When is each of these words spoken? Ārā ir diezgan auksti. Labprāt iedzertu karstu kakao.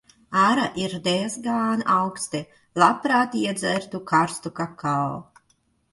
Ārā 0.43 0.61
ir 0.83 0.95
diezgan 1.07 1.83
auksti. 1.97 2.41
Labprāt 2.85 3.39
iedzertu 3.43 4.03
karstu 4.13 4.57
kakao. 4.61 5.09